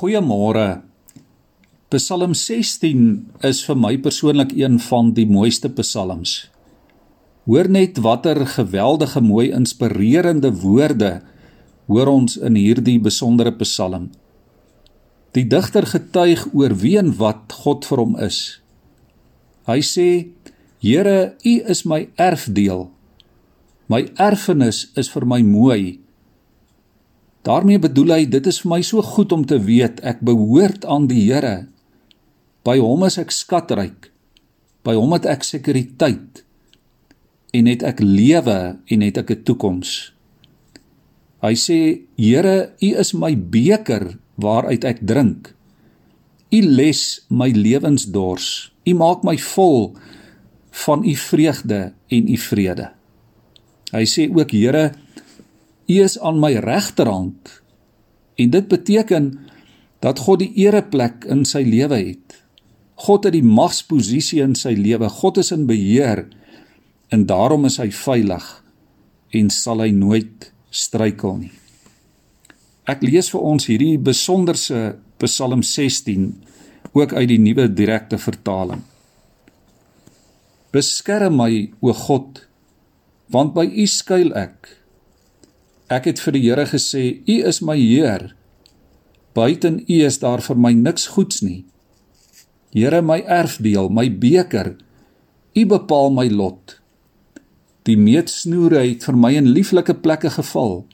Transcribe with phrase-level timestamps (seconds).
[0.00, 0.80] Goeiemôre.
[1.92, 3.00] Psalm 16
[3.44, 6.46] is vir my persoonlik een van die mooiste psalms.
[7.44, 11.10] Hoor net watter geweldige mooi inspirerende woorde
[11.92, 14.08] hoor ons in hierdie besondere psalm.
[15.36, 18.40] Die digter getuig oor wie en wat God vir hom is.
[19.68, 20.08] Hy sê:
[20.80, 22.88] Here, U is my erfdeel.
[23.92, 26.00] My erfenis is vir my mooi
[27.42, 31.08] daarmee bedoel hy dit is vir my so goed om te weet ek behoort aan
[31.10, 31.66] die Here.
[32.64, 34.10] By hom is ek skatryk.
[34.84, 36.44] By hom het ek sekuriteit
[37.56, 40.12] en het ek lewe en het ek 'n toekoms.
[41.40, 45.54] Hy sê Here, U is my beker waaruit ek drink.
[46.52, 48.70] U les my lewensdors.
[48.84, 49.96] U maak my vol
[50.84, 52.90] van U vreugde en U vrede.
[53.92, 54.92] Hy sê ook Here,
[55.90, 57.60] U is aan my regterhand.
[58.38, 59.32] En dit beteken
[60.00, 62.36] dat God die ereplek in sy lewe het.
[63.00, 65.08] God het die magsposisie in sy lewe.
[65.08, 66.26] God is in beheer
[67.10, 68.46] en daarom is hy veilig
[69.34, 71.52] en sal hy nooit struikel nie.
[72.90, 76.30] Ek lees vir ons hierdie besonderse Psalm 16
[76.96, 78.82] ook uit die nuwe direkte vertaling.
[80.74, 82.44] Beskerm my o God,
[83.30, 84.79] want by U skuil ek.
[85.90, 88.30] Ek het vir die Here gesê: U is my Heer.
[89.34, 91.64] Buiten U is daar vir my niks goeds nie.
[92.70, 94.76] Here, my erfdeel, my beker,
[95.58, 96.76] U bepaal my lot.
[97.88, 100.84] Die meetsnoere het vir my in lieflike plekke geval.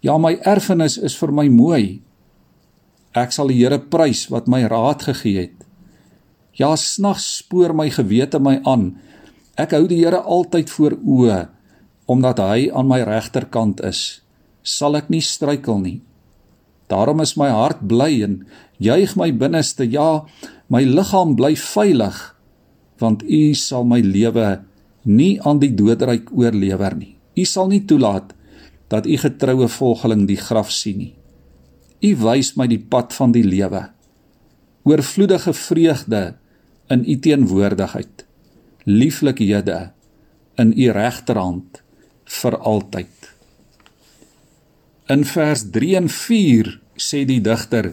[0.00, 2.00] Ja, my erfenis is vir my mooi.
[3.12, 5.58] Ek sal die Here prys wat my raad gegee het.
[6.56, 8.94] Ja, snags spoor my gewete my aan.
[9.60, 11.42] Ek hou die Here altyd voor oë
[12.10, 14.20] omdat hy aan my regterkant is,
[14.64, 15.98] sal ek nie struikel nie.
[16.92, 18.42] Daarom is my hart bly en
[18.82, 20.24] juig my binneste, ja,
[20.68, 22.16] my liggaam bly veilig,
[23.00, 24.64] want U sal my lewe
[25.04, 27.14] nie aan die doodryk oorlewer nie.
[27.36, 28.32] U sal nie toelaat
[28.92, 31.14] dat U getroue volgeling die graf sien nie.
[32.04, 33.86] U wys my die pad van die lewe.
[34.84, 36.22] Oorvloedige vreugde
[36.92, 38.26] in U teenwoordigheid.
[38.84, 39.78] Lieflikhede
[40.60, 41.83] in U regterhand
[42.24, 43.30] vir altyd.
[45.12, 47.92] In vers 3 en 4 sê die digter: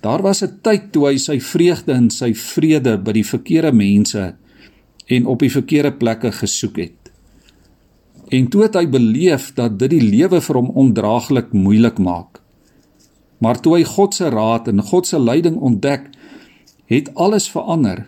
[0.00, 4.34] Daar was 'n tyd toe hy sy vreugde en sy vrede by die verkeerde mense
[5.06, 7.12] en op die verkeerde plekke gesoek het.
[8.28, 12.40] En toe het hy beleef dat dit die lewe vir hom ondraaglik moeilik maak.
[13.38, 16.10] Maar toe hy God se raad en God se leiding ontdek,
[16.86, 18.06] het alles verander.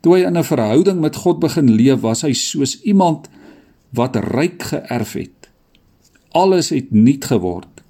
[0.00, 3.28] Toe hy in 'n verhouding met God begin leef, was hy soos iemand
[3.94, 5.48] wat ryk geërf het.
[6.36, 7.82] Alles het nuut geword.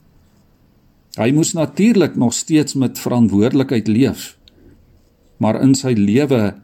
[1.19, 4.37] Hy moes natuurlik nog steeds met verantwoordelikheid leef.
[5.43, 6.55] Maar in sy lewe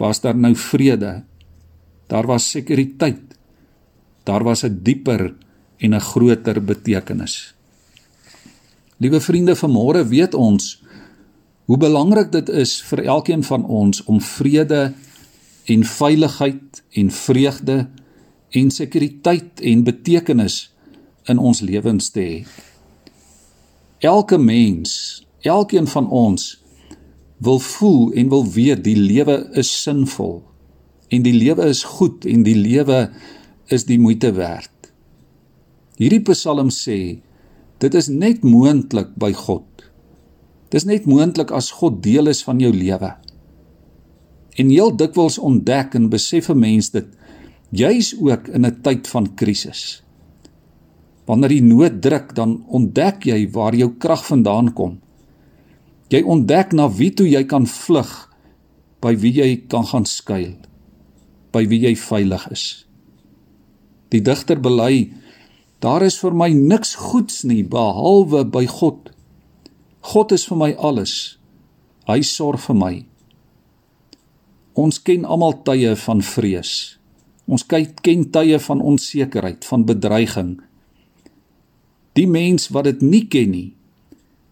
[0.00, 1.22] was daar nou vrede.
[2.10, 3.36] Daar was sekuriteit.
[4.24, 5.34] Daar was 'n dieper
[5.78, 7.54] en 'n groter betekenis.
[8.96, 10.82] Liewe vriende, vanmôre weet ons
[11.64, 14.92] hoe belangrik dit is vir elkeen van ons om vrede
[15.64, 17.88] en veiligheid en vreugde
[18.50, 20.70] en sekuriteit en betekenis
[21.30, 22.38] in ons lewens te hê.
[24.00, 26.56] Elke mens, elkeen van ons
[27.40, 30.40] wil voel en wil weet die lewe is sinvol
[31.10, 33.08] en die lewe is goed en die lewe
[33.74, 34.70] is die moeite werd.
[36.00, 37.20] Hierdie Psalm sê
[37.80, 39.66] dit is net moontlik by God.
[40.70, 43.10] Dis net moontlik as God deel is van jou lewe.
[44.60, 47.08] En heel dikwels ontdek en besef 'n mens dit
[47.70, 50.02] juis ook in 'n tyd van krisis.
[51.24, 55.00] Wanneer die nood druk, dan ontdek jy waar jou krag vandaan kom.
[56.08, 58.30] Jy ontdek na wie toe jy kan vlug,
[59.00, 60.56] by wie jy kan gaan skuil,
[61.52, 62.64] by wie jy veilig is.
[64.10, 65.12] Die digter bely:
[65.80, 69.10] Daar is vir my niks goeds nie behalwe by God.
[70.12, 71.38] God is vir my alles.
[72.08, 72.94] Hy sorg vir my.
[74.74, 76.99] Ons ken almal tye van vrees.
[77.50, 80.52] Ons kyk ken tye van onsekerheid, van bedreiging.
[82.14, 83.70] Die mens wat dit nie ken nie,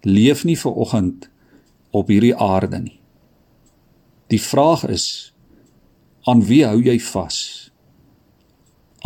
[0.02, 1.28] leef nie ver oggend
[1.94, 2.98] op hierdie aarde nie.
[4.34, 5.06] Die vraag is:
[6.26, 7.38] aan wie hou jy vas?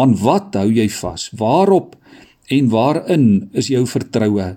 [0.00, 1.28] Aan wat hou jy vas?
[1.36, 1.94] Waarop
[2.52, 4.48] en waarin is jou vertroue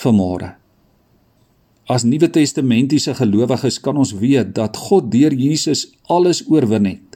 [0.00, 0.54] vanmôre?
[1.92, 7.11] As Nuwe Testamentiese gelowiges kan ons weet dat God deur Jesus alles oorwin het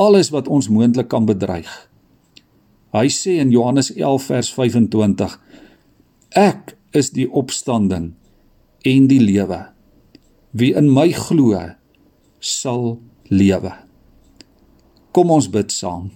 [0.00, 1.70] alles wat ons moontlik kan bedreig.
[2.96, 5.38] Hy sê in Johannes 11 vers 25:
[6.36, 8.14] Ek is die opstanding
[8.86, 9.66] en die lewe.
[10.56, 11.58] Wie in my glo,
[12.40, 12.96] sal
[13.28, 13.74] lewe.
[15.12, 16.10] Kom ons bid saam.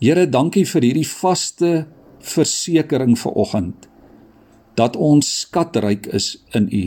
[0.00, 1.86] Here, dankie vir hierdie vaste
[2.24, 3.88] versekering vir oggend
[4.74, 6.84] dat ons skatryk is in U.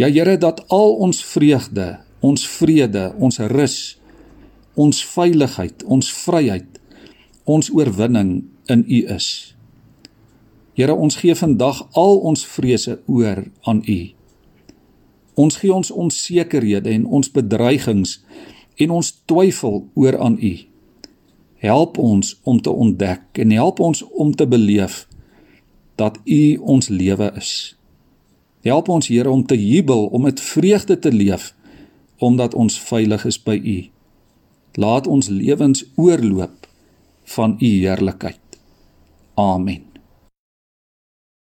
[0.00, 3.78] Ja Here, dat al ons vreugde, ons vrede, ons rus,
[4.76, 6.80] ons veiligheid, ons vryheid,
[7.44, 9.54] ons oorwinning in U is.
[10.76, 14.00] Here, ons gee vandag al ons vrese oor aan U.
[15.40, 18.18] Ons gee ons onsekerhede en ons bedreigings
[18.80, 20.54] en ons twyfel oor aan U.
[21.60, 25.04] Help ons om te ontdek en help ons om te beleef
[26.00, 27.74] dat U ons lewe is.
[28.64, 31.52] Help ons Here om te jubel, om met vreugde te leef
[32.20, 33.78] omdat ons veilig is by U.
[34.80, 36.68] Laat ons lewens oorloop
[37.34, 38.60] van U heerlikheid.
[39.34, 39.89] Amen.